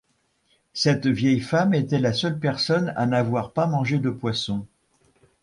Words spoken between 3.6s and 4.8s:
mangé de poisson.